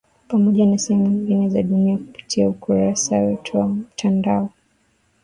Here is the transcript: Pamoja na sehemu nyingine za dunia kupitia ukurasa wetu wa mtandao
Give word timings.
Pamoja 0.27 0.65
na 0.65 0.77
sehemu 0.77 1.07
nyingine 1.07 1.49
za 1.49 1.63
dunia 1.63 1.97
kupitia 1.97 2.49
ukurasa 2.49 3.17
wetu 3.17 3.57
wa 3.57 3.67
mtandao 3.67 4.49